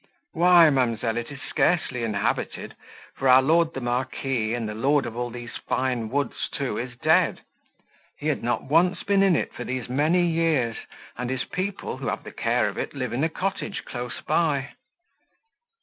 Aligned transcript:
"Why, 0.33 0.71
ma'amselle, 0.71 1.17
it 1.17 1.31
is 1.31 1.43
scarcely 1.47 2.01
inhabited, 2.01 2.75
for 3.13 3.27
our 3.29 3.43
lord 3.43 3.75
the 3.75 3.81
Marquis, 3.81 4.55
and 4.55 4.67
the 4.67 4.73
lord 4.73 5.05
of 5.05 5.15
all 5.15 5.29
these 5.29 5.55
find 5.57 6.09
woods, 6.09 6.49
too, 6.51 6.79
is 6.79 6.95
dead. 6.97 7.41
He 8.17 8.25
had 8.29 8.41
not 8.41 8.63
once 8.63 9.03
been 9.03 9.21
in 9.21 9.35
it, 9.35 9.53
for 9.53 9.63
these 9.63 9.87
many 9.89 10.25
years, 10.25 10.75
and 11.19 11.29
his 11.29 11.43
people, 11.45 11.97
who 11.97 12.07
have 12.07 12.23
the 12.23 12.31
care 12.31 12.67
of 12.67 12.79
it, 12.79 12.95
live 12.95 13.13
in 13.13 13.23
a 13.23 13.29
cottage 13.29 13.85
close 13.85 14.21
by." 14.21 14.69